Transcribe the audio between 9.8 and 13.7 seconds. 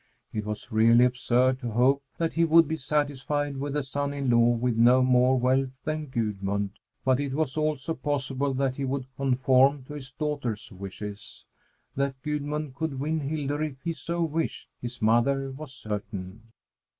to his daughter's wishes. That Gudmund could win Hildur